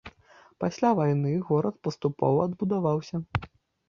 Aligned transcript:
Пасля 0.61 0.89
вайны 0.99 1.33
горад 1.49 1.75
паступова 1.87 2.39
адбудаваўся. 2.49 3.21